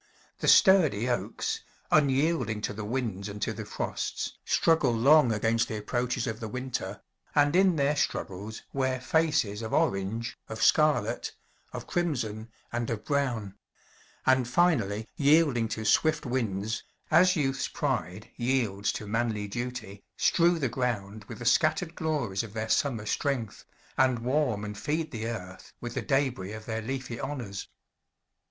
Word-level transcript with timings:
The 0.39 0.47
sturdy 0.47 1.07
oaks, 1.07 1.59
unyielding 1.91 2.61
to 2.61 2.73
the 2.73 2.83
winds 2.83 3.29
and 3.29 3.39
to 3.43 3.53
the 3.53 3.65
frosts, 3.65 4.33
struggle 4.43 4.91
long 4.91 5.31
against 5.31 5.67
the 5.67 5.77
approaches 5.77 6.25
of 6.25 6.39
the 6.39 6.47
winter, 6.47 7.01
and 7.35 7.55
in 7.55 7.75
their 7.75 7.95
struggles 7.95 8.63
wear 8.73 8.99
faces 8.99 9.61
of 9.61 9.73
orange, 9.73 10.39
of 10.49 10.63
scarlet, 10.63 11.35
of 11.71 11.85
crimson, 11.85 12.49
and 12.71 12.89
of 12.89 13.05
brown; 13.05 13.53
and 14.25 14.47
finally, 14.47 15.07
yielding 15.17 15.67
to 15.67 15.85
swift 15.85 16.25
winds, 16.25 16.81
as 17.11 17.35
youth's 17.35 17.67
pride 17.67 18.31
yields 18.37 18.91
to 18.93 19.05
manly 19.05 19.47
duty, 19.47 20.03
strew 20.17 20.57
the 20.57 20.67
ground 20.67 21.25
with 21.25 21.37
the 21.37 21.45
scattered 21.45 21.93
glories 21.93 22.41
of 22.41 22.53
their 22.53 22.69
summer 22.69 23.05
strength, 23.05 23.65
and 23.99 24.17
warm 24.17 24.65
and 24.65 24.79
feed 24.79 25.11
the 25.11 25.27
earth 25.27 25.73
with 25.79 25.93
the 25.93 26.01
débris 26.01 26.57
of 26.57 26.65
their 26.65 26.81
leafy 26.81 27.19
honors. 27.19 27.67